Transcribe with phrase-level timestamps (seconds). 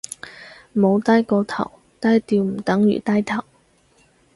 [0.75, 3.43] 冇低過頭，低調唔等於低頭